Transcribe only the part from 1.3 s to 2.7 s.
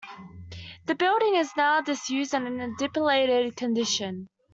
is now disused and in